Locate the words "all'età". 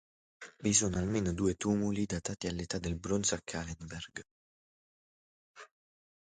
2.47-2.79